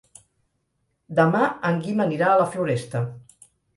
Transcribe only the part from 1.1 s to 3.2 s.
Demà en Guim anirà a la Floresta.